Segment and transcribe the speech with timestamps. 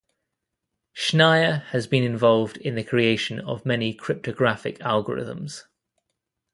[0.95, 5.65] Schneier has been involved in the creation of many cryptographic algorithms.